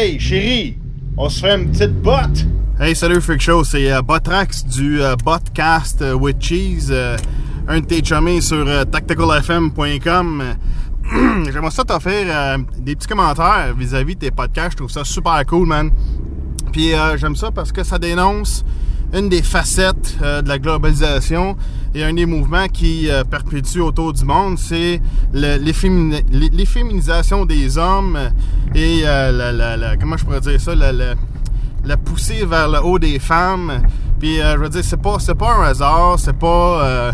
Hey, 0.00 0.16
chérie, 0.20 0.78
on 1.16 1.28
se 1.28 1.40
fait 1.40 1.56
une 1.56 1.72
petite 1.72 2.00
botte. 2.02 2.46
Hey, 2.78 2.94
salut 2.94 3.20
Freak 3.20 3.40
Show, 3.40 3.64
c'est 3.64 3.90
euh, 3.90 4.00
Botrax 4.00 4.64
du 4.64 5.02
euh, 5.02 5.16
Botcast 5.16 6.02
euh, 6.02 6.12
with 6.12 6.40
Cheese, 6.40 6.92
un 7.66 7.80
de 7.80 7.84
tes 7.84 8.04
chummies 8.04 8.40
sur 8.40 8.64
tacticalfm.com. 8.92 10.44
J'aimerais 11.52 11.70
ça 11.72 11.82
t'offrir 11.82 12.58
des 12.78 12.94
petits 12.94 13.08
commentaires 13.08 13.74
vis-à-vis 13.76 14.14
de 14.14 14.20
tes 14.20 14.30
podcasts, 14.30 14.74
je 14.74 14.76
trouve 14.76 14.90
ça 14.92 15.02
super 15.02 15.44
cool, 15.46 15.66
man. 15.66 15.90
Puis 16.70 16.92
j'aime 17.16 17.34
ça 17.34 17.50
parce 17.50 17.72
que 17.72 17.82
ça 17.82 17.98
dénonce 17.98 18.64
une 19.12 19.28
des 19.28 19.42
facettes 19.42 20.16
de 20.20 20.48
la 20.48 20.60
globalisation 20.60 21.56
et 21.94 22.04
un 22.04 22.12
des 22.12 22.26
mouvements 22.26 22.68
qui 22.68 23.10
euh, 23.10 23.24
perpétue 23.24 23.80
autour 23.80 24.12
du 24.12 24.24
monde, 24.24 24.58
c'est 24.58 25.00
l'efféminisation 25.32 27.46
des 27.46 27.78
hommes 27.78 28.18
et 28.74 29.02
euh, 29.04 29.76
la, 29.76 29.96
comment 29.96 30.16
je 30.16 30.24
pourrais 30.24 30.40
dire 30.40 30.60
ça, 30.60 30.74
la, 30.74 31.96
poussée 31.96 32.44
vers 32.44 32.68
le 32.68 32.82
haut 32.82 32.98
des 32.98 33.18
femmes. 33.18 33.82
Puis 34.18 34.40
euh, 34.40 34.54
je 34.54 34.58
veux 34.58 34.68
dire, 34.68 34.84
c'est 34.84 35.00
pas 35.00 35.16
pas 35.38 35.54
un 35.54 35.62
hasard, 35.62 36.18
c'est 36.18 36.36
pas 36.36 37.12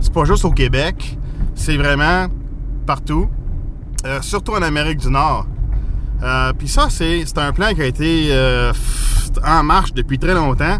c'est 0.00 0.12
pas 0.12 0.24
juste 0.24 0.44
au 0.44 0.50
Québec, 0.50 1.18
c'est 1.54 1.76
vraiment 1.76 2.26
partout, 2.84 3.28
surtout 4.20 4.52
en 4.52 4.62
Amérique 4.62 4.98
du 4.98 5.10
Nord. 5.10 5.46
Puis 6.58 6.68
ça, 6.68 6.88
c'est 6.90 7.24
un 7.36 7.52
plan 7.52 7.72
qui 7.74 7.82
a 7.82 7.86
été 7.86 8.32
en 9.44 9.62
marche 9.62 9.94
depuis 9.94 10.18
très 10.18 10.34
longtemps. 10.34 10.78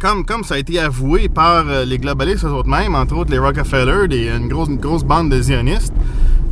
Comme, 0.00 0.24
comme 0.24 0.44
ça 0.44 0.54
a 0.54 0.58
été 0.58 0.78
avoué 0.78 1.28
par 1.28 1.64
euh, 1.68 1.84
les 1.84 1.98
globalistes 1.98 2.44
eux-mêmes, 2.44 2.94
entre 2.94 3.16
autres 3.16 3.30
les 3.32 3.38
Rockefeller, 3.38 4.06
des- 4.06 4.28
une, 4.28 4.46
grosse, 4.48 4.68
une 4.68 4.76
grosse 4.76 5.02
bande 5.02 5.28
de 5.30 5.40
zionistes. 5.42 5.92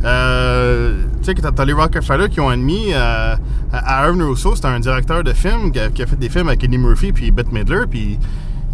Euh, 0.03 1.03
tu 1.19 1.23
sais 1.25 1.33
que 1.33 1.41
t'as 1.41 1.65
les 1.65 1.71
Rockefeller 1.73 2.27
qui 2.29 2.39
ont 2.41 2.49
admis 2.49 2.93
euh, 2.93 3.35
à 3.71 4.03
Aaron 4.03 4.27
Russo, 4.29 4.55
c'est 4.55 4.65
un 4.65 4.79
directeur 4.81 5.23
de 5.23 5.31
film 5.31 5.71
qui 5.71 5.79
a, 5.79 5.89
fait 6.07 6.19
des 6.19 6.29
films 6.29 6.49
avec 6.49 6.63
Eddie 6.63 6.77
Murphy 6.77 7.13
puis 7.13 7.31
Bette 7.31 7.51
Midler, 7.53 7.83
puis 7.89 8.19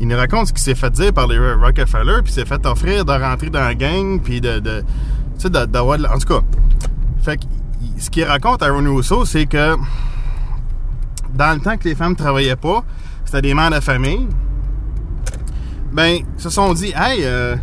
il 0.01 0.07
nous 0.07 0.17
raconte 0.17 0.47
ce 0.47 0.53
qui 0.53 0.61
s'est 0.61 0.75
fait 0.75 0.89
dire 0.91 1.13
par 1.13 1.27
les 1.27 1.37
Rockefeller, 1.37 2.21
puis 2.23 2.33
s'est 2.33 2.45
fait 2.45 2.65
offrir 2.65 3.05
de 3.05 3.11
rentrer 3.11 3.51
dans 3.51 3.61
la 3.61 3.75
gang, 3.75 4.19
puis 4.21 4.41
de, 4.41 4.57
de 4.59 4.81
tu 5.37 5.43
sais, 5.43 5.49
de- 5.51 5.65
d'avoir 5.65 5.97
de 5.99 6.03
la- 6.03 6.15
en 6.15 6.17
tout 6.17 6.27
cas. 6.27 6.41
Fait 7.21 7.37
que 7.37 7.43
ce 7.99 8.09
qu'il 8.09 8.23
raconte 8.25 8.63
Aaron 8.63 8.95
Russo, 8.95 9.23
c'est 9.25 9.45
que 9.45 9.75
dans 11.35 11.53
le 11.53 11.59
temps 11.61 11.77
que 11.77 11.87
les 11.87 11.95
femmes 11.95 12.15
travaillaient 12.15 12.55
pas, 12.55 12.83
c'était 13.23 13.43
des 13.43 13.53
mères 13.53 13.69
de 13.71 13.79
famille. 13.79 14.27
Ben, 15.93 16.19
se 16.37 16.49
sont 16.49 16.73
dit, 16.73 16.91
hey, 16.95 17.21
euh, 17.23 17.55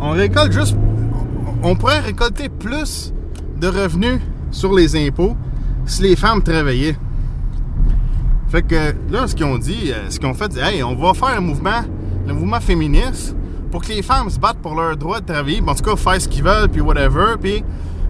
on 0.00 0.10
récolte 0.10 0.52
juste. 0.52 0.76
On 1.62 1.76
pourrait 1.76 2.00
récolter 2.00 2.48
plus 2.48 3.12
de 3.60 3.68
revenus 3.68 4.20
sur 4.50 4.74
les 4.74 4.96
impôts 5.06 5.36
si 5.84 6.02
les 6.02 6.16
femmes 6.16 6.42
travaillaient. 6.42 6.96
Fait 8.48 8.62
que 8.62 8.94
là, 9.10 9.26
ce 9.26 9.34
qu'ils 9.34 9.44
ont 9.44 9.58
dit, 9.58 9.92
euh, 9.92 10.08
ce 10.08 10.18
qu'ils 10.18 10.28
ont 10.28 10.34
fait, 10.34 10.50
c'est, 10.52 10.60
hey, 10.60 10.82
on 10.82 10.94
va 10.94 11.12
faire 11.12 11.36
un 11.36 11.40
mouvement, 11.40 11.82
le 12.26 12.32
mouvement 12.32 12.60
féministe, 12.60 13.36
pour 13.70 13.82
que 13.82 13.88
les 13.88 14.02
femmes 14.02 14.30
se 14.30 14.38
battent 14.38 14.58
pour 14.58 14.74
leur 14.74 14.96
droit 14.96 15.20
de 15.20 15.26
travailler, 15.26 15.62
en 15.64 15.74
tout 15.74 15.84
cas, 15.84 15.96
faire 15.96 16.20
ce 16.20 16.28
qu'ils 16.28 16.42
veulent, 16.42 16.68
puis 16.68 16.80
whatever, 16.80 17.36
puis 17.40 17.62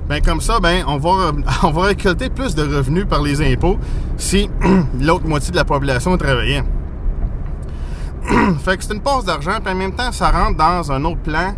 ben 0.08 0.20
comme 0.22 0.40
ça, 0.40 0.58
ben 0.58 0.82
on 0.88 0.96
va 0.96 1.32
on 1.62 1.70
va 1.70 1.82
récolter 1.82 2.30
plus 2.30 2.54
de 2.54 2.62
revenus 2.62 3.06
par 3.06 3.22
les 3.22 3.40
impôts 3.52 3.78
si 4.16 4.48
l'autre 5.00 5.26
moitié 5.26 5.50
de 5.50 5.56
la 5.56 5.64
population 5.64 6.16
travaillait. 6.16 6.64
fait 8.64 8.76
que 8.76 8.84
c'est 8.84 8.94
une 8.94 9.00
passe 9.00 9.24
d'argent, 9.24 9.58
puis 9.62 9.72
en 9.72 9.76
même 9.76 9.92
temps, 9.92 10.12
ça 10.12 10.30
rentre 10.30 10.56
dans 10.56 10.92
un 10.92 11.04
autre 11.04 11.20
plan 11.20 11.54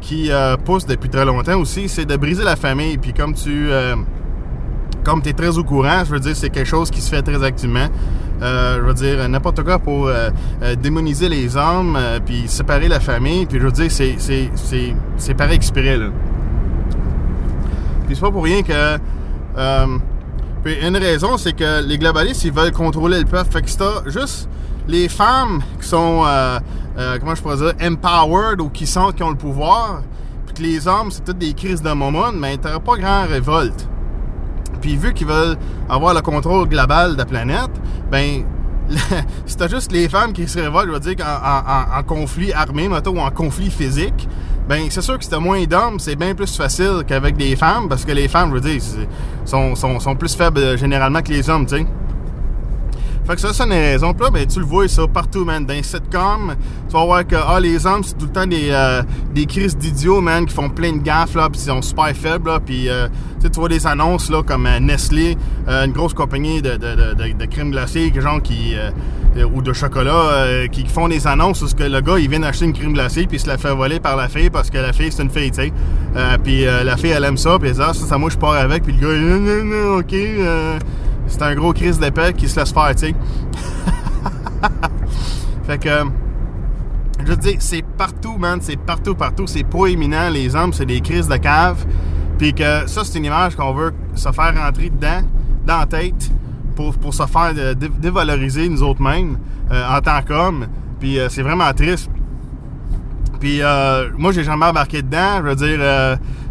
qui 0.00 0.30
euh, 0.30 0.56
pousse 0.56 0.86
depuis 0.86 1.08
très 1.08 1.24
longtemps 1.24 1.58
aussi, 1.58 1.88
c'est 1.88 2.04
de 2.04 2.16
briser 2.16 2.44
la 2.44 2.56
famille. 2.56 2.98
Puis 2.98 3.12
comme 3.12 3.34
tu 3.34 3.70
euh, 3.70 3.96
comme 5.04 5.22
es 5.24 5.32
très 5.32 5.56
au 5.58 5.64
courant, 5.64 6.04
je 6.04 6.10
veux 6.10 6.20
dire, 6.20 6.34
c'est 6.36 6.50
quelque 6.50 6.66
chose 6.66 6.90
qui 6.90 7.00
se 7.00 7.10
fait 7.10 7.22
très 7.22 7.42
activement. 7.42 7.86
Euh, 8.42 8.76
je 8.78 8.82
veux 8.82 8.94
dire, 8.94 9.28
n'importe 9.28 9.62
quoi 9.62 9.78
pour 9.78 10.10
démoniser 10.82 11.28
les 11.28 11.56
hommes, 11.56 11.98
puis 12.24 12.44
séparer 12.48 12.88
la 12.88 13.00
famille, 13.00 13.46
puis 13.46 13.58
je 13.58 13.64
veux 13.64 13.72
dire, 13.72 13.90
c'est, 13.90 14.16
c'est, 14.18 14.50
c'est, 14.54 14.94
c'est 15.16 15.34
par 15.34 15.50
exprès, 15.50 15.96
là. 15.96 16.06
Puis 18.06 18.14
c'est 18.14 18.20
pas 18.20 18.30
pour 18.30 18.44
rien 18.44 18.62
que... 18.62 18.98
puis 20.62 20.76
une 20.86 20.96
raison, 20.96 21.36
c'est 21.38 21.54
que 21.54 21.84
les 21.84 21.98
globalistes, 21.98 22.44
ils 22.44 22.52
veulent 22.52 22.72
contrôler 22.72 23.20
le 23.20 23.24
peuple. 23.24 23.50
Fait 23.50 23.62
que 23.62 23.70
t'as 23.70 24.10
juste 24.10 24.48
les 24.88 25.08
femmes 25.08 25.62
qui 25.80 25.88
sont, 25.88 26.22
euh, 26.26 26.58
euh, 26.98 27.18
empowered 27.82 28.60
ou 28.60 28.68
qui 28.68 28.86
sentent 28.86 29.16
qu'ils 29.16 29.24
ont 29.24 29.30
le 29.30 29.36
pouvoir, 29.36 30.02
puis 30.46 30.54
que 30.54 30.62
les 30.62 30.88
hommes, 30.88 31.10
c'est 31.10 31.24
peut-être 31.24 31.38
des 31.38 31.54
crises 31.54 31.82
de 31.82 31.92
momon, 31.92 32.32
mais 32.34 32.56
t'auras 32.56 32.80
pas 32.80 32.96
grand 32.96 33.26
révolte. 33.26 33.88
Puis 34.80 34.96
vu 34.96 35.12
qu'ils 35.14 35.26
veulent 35.26 35.56
avoir 35.88 36.14
le 36.14 36.20
contrôle 36.20 36.68
global 36.68 37.14
de 37.14 37.18
la 37.18 37.24
planète, 37.24 37.70
ben 38.10 38.44
si 39.46 39.56
t'as 39.56 39.68
juste 39.68 39.90
les 39.90 40.08
femmes 40.08 40.32
qui 40.32 40.46
se 40.46 40.60
révoltent, 40.60 40.88
je 40.88 40.92
veux 40.92 41.14
dire, 41.14 41.26
en, 41.26 42.02
conflit 42.04 42.52
armé, 42.52 42.88
ou 42.88 43.18
en 43.18 43.30
conflit 43.30 43.70
physique, 43.70 44.28
ben 44.68 44.86
c'est 44.90 45.02
sûr 45.02 45.18
que 45.18 45.24
si 45.24 45.30
t'as 45.30 45.38
moins 45.38 45.64
d'hommes, 45.64 45.98
c'est 45.98 46.16
bien 46.16 46.34
plus 46.34 46.56
facile 46.56 47.02
qu'avec 47.06 47.36
des 47.36 47.56
femmes, 47.56 47.88
parce 47.88 48.04
que 48.04 48.12
les 48.12 48.28
femmes, 48.28 48.50
je 48.50 48.54
veux 48.54 48.60
dire, 48.60 48.82
sont, 49.44 49.74
sont, 49.74 49.98
sont 49.98 50.14
plus 50.14 50.34
faibles 50.34 50.58
euh, 50.58 50.76
généralement 50.76 51.22
que 51.22 51.30
les 51.30 51.48
hommes, 51.50 51.66
tu 51.66 51.76
sais. 51.76 51.86
Fait 53.26 53.34
que 53.34 53.40
ça, 53.40 53.52
c'est 53.52 53.64
raison. 53.64 54.14
Puis 54.14 54.24
là, 54.24 54.30
ben, 54.30 54.46
tu 54.46 54.60
le 54.60 54.64
vois 54.64 54.86
ça 54.86 55.04
partout, 55.08 55.44
man. 55.44 55.66
Dans 55.66 55.74
les 55.74 55.82
sitcoms, 55.82 56.54
tu 56.88 56.92
vas 56.92 57.04
voir 57.04 57.26
que 57.26 57.34
ah, 57.34 57.58
les 57.58 57.84
hommes, 57.84 58.04
c'est 58.04 58.16
tout 58.16 58.26
le 58.26 58.32
temps 58.32 58.46
des, 58.46 58.68
euh, 58.70 59.02
des 59.34 59.46
crises 59.46 59.76
d'idiots, 59.76 60.20
man, 60.20 60.46
qui 60.46 60.54
font 60.54 60.68
plein 60.68 60.92
de 60.92 60.98
gaffes, 61.02 61.34
là, 61.34 61.48
puis 61.50 61.60
ils 61.60 61.64
sont 61.64 61.82
super 61.82 62.14
faibles, 62.14 62.48
là. 62.48 62.60
Puis, 62.64 62.88
euh, 62.88 63.08
tu 63.42 63.50
vois 63.58 63.68
des 63.68 63.84
annonces, 63.84 64.30
là, 64.30 64.44
comme 64.44 64.66
euh, 64.66 64.78
Nestlé, 64.78 65.36
une 65.66 65.90
grosse 65.90 66.14
compagnie 66.14 66.62
de, 66.62 66.76
de, 66.76 67.32
de, 67.32 67.44
crème 67.46 67.72
glacée, 67.72 68.12
genre 68.16 68.40
qui... 68.40 68.74
ou 69.52 69.62
de 69.62 69.72
chocolat, 69.72 70.66
qui 70.70 70.86
font 70.86 71.08
des 71.08 71.26
annonces 71.26 71.62
où 71.62 71.66
que 71.76 71.82
le 71.82 72.00
gars, 72.00 72.18
il 72.18 72.28
vient 72.28 72.40
d'acheter 72.40 72.64
une 72.64 72.72
crème 72.72 72.92
glacée, 72.92 73.26
puis 73.26 73.36
il 73.36 73.40
se 73.40 73.48
la 73.48 73.58
fait 73.58 73.74
voler 73.74 73.98
par 74.00 74.16
la 74.16 74.28
fille, 74.28 74.50
parce 74.50 74.70
que 74.70 74.78
la 74.78 74.92
fille, 74.92 75.10
c'est 75.10 75.22
une 75.22 75.30
fille, 75.30 75.50
tu 75.50 75.62
sais. 75.62 75.72
Puis 76.42 76.64
la 76.64 76.96
fille, 76.96 77.10
elle 77.10 77.24
aime 77.24 77.36
ça, 77.36 77.58
puis 77.58 77.68
elle 77.68 77.74
dit, 77.74 77.82
ah, 77.82 77.92
ça, 77.92 78.06
ça, 78.06 78.18
moi, 78.18 78.30
je 78.30 78.38
pars 78.38 78.52
avec, 78.52 78.84
puis 78.84 78.92
le 78.92 79.00
gars, 79.00 79.16
non, 79.16 79.40
non, 79.40 79.64
non, 79.64 79.98
ok, 79.98 80.14
c'est 81.26 81.42
un 81.42 81.54
gros 81.54 81.72
crise 81.72 81.98
d'épée 81.98 82.32
qui 82.36 82.48
se 82.48 82.60
laisse 82.60 82.72
faire, 82.72 82.94
tu 82.94 83.08
sais. 83.08 83.14
fait 85.66 85.78
que, 85.78 86.04
je 87.24 87.26
veux 87.26 87.36
dire, 87.36 87.56
c'est 87.58 87.82
partout, 87.82 88.36
man, 88.38 88.58
c'est 88.60 88.76
partout, 88.76 89.14
partout, 89.14 89.46
c'est 89.46 89.64
proéminent, 89.64 90.28
les 90.30 90.54
hommes, 90.54 90.72
c'est 90.72 90.86
des 90.86 91.00
crises 91.00 91.28
de 91.28 91.36
cave, 91.36 91.84
puis 92.38 92.54
que 92.54 92.86
ça, 92.86 93.02
c'est 93.04 93.18
une 93.18 93.24
image 93.24 93.56
qu'on 93.56 93.74
veut 93.74 93.92
se 94.14 94.30
faire 94.30 94.54
rentrer 94.56 94.90
dedans, 94.90 95.22
dans 95.66 95.78
la 95.78 95.86
tête, 95.86 96.30
pour, 96.74 96.94
pour 96.98 97.14
se 97.14 97.26
faire 97.26 97.52
euh, 97.56 97.74
dé- 97.74 97.88
dévaloriser 97.88 98.68
nous 98.68 98.82
autres 98.82 99.02
mêmes, 99.02 99.38
euh, 99.72 99.82
en 99.88 100.00
tant 100.00 100.22
qu'hommes, 100.22 100.66
puis 101.00 101.18
euh, 101.18 101.28
c'est 101.28 101.42
vraiment 101.42 101.72
triste. 101.72 102.10
Puis 103.40 103.60
euh, 103.62 104.10
moi, 104.16 104.32
j'ai 104.32 104.44
jamais 104.44 104.66
embarqué 104.66 105.02
dedans. 105.02 105.38
Je 105.38 105.42
veux 105.42 105.54
dire, 105.56 105.78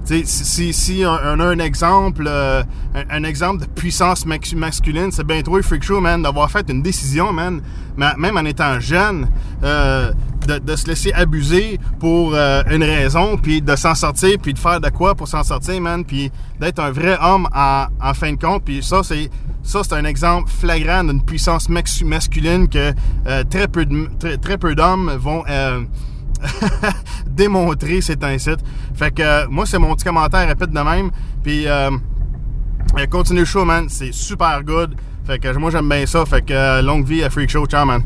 si, 0.05 0.73
si, 0.73 1.03
on, 1.05 1.39
a 1.39 1.43
un 1.45 1.59
exemple, 1.59 2.25
euh, 2.27 2.63
un, 3.09 3.23
exemple 3.23 3.61
de 3.61 3.65
puissance 3.67 4.25
masculine, 4.25 5.11
c'est 5.11 5.25
bien 5.25 5.41
trop 5.41 5.61
freak 5.61 5.83
show, 5.83 5.99
man, 5.99 6.21
d'avoir 6.21 6.49
fait 6.51 6.69
une 6.69 6.81
décision, 6.81 7.33
man, 7.33 7.61
ma- 7.97 8.15
même 8.15 8.37
en 8.37 8.45
étant 8.45 8.79
jeune, 8.79 9.27
euh, 9.63 10.11
de, 10.47 10.59
de 10.59 10.75
se 10.75 10.87
laisser 10.87 11.11
abuser 11.13 11.79
pour 11.99 12.33
euh, 12.35 12.61
une 12.69 12.83
raison, 12.83 13.35
puis 13.37 13.61
de 13.61 13.75
s'en 13.75 13.95
sortir, 13.95 14.37
puis 14.41 14.53
de 14.53 14.59
faire 14.59 14.79
de 14.79 14.89
quoi 14.89 15.15
pour 15.15 15.27
s'en 15.27 15.43
sortir, 15.43 15.81
man, 15.81 16.05
puis 16.05 16.31
d'être 16.59 16.79
un 16.79 16.91
vrai 16.91 17.17
homme 17.21 17.47
en, 17.55 17.85
en 18.01 18.13
fin 18.13 18.31
de 18.33 18.39
compte. 18.39 18.63
Puis 18.63 18.83
ça, 18.83 19.01
c'est 19.03 19.29
ça, 19.63 19.81
c'est 19.83 19.95
un 19.95 20.05
exemple 20.05 20.47
flagrant 20.47 21.03
d'une 21.03 21.23
puissance 21.23 21.67
masculine 21.69 22.67
que 22.69 22.93
euh, 23.25 23.43
très 23.49 23.67
peu 23.67 23.85
de- 23.87 24.07
très, 24.19 24.37
très 24.37 24.59
peu 24.59 24.75
d'hommes 24.75 25.11
vont 25.19 25.43
euh, 25.49 25.81
démontrer 27.27 28.01
c'est 28.01 28.23
un 28.23 28.37
site. 28.37 28.59
Fait 28.93 29.11
que 29.11 29.21
euh, 29.21 29.47
moi, 29.49 29.65
c'est 29.65 29.79
mon 29.79 29.93
petit 29.95 30.05
commentaire 30.05 30.47
rapide 30.47 30.71
de 30.71 30.79
même. 30.79 31.11
Puis 31.43 31.67
euh, 31.67 31.91
euh, 32.97 33.05
continue 33.07 33.39
le 33.39 33.45
show, 33.45 33.65
man. 33.65 33.87
C'est 33.89 34.13
super 34.13 34.63
good. 34.63 34.95
Fait 35.25 35.39
que 35.39 35.55
moi, 35.57 35.71
j'aime 35.71 35.89
bien 35.89 36.05
ça. 36.05 36.25
Fait 36.25 36.41
que 36.41 36.81
longue 36.81 37.05
vie 37.05 37.23
à 37.23 37.29
Freak 37.29 37.49
Show. 37.49 37.65
Ciao, 37.65 37.85
man. 37.85 38.03